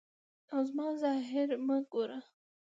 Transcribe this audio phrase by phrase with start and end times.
[0.51, 2.19] او زما ظاهر مه ګوره.